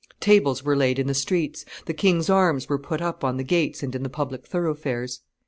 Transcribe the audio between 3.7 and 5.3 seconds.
and in the public thoroughfares."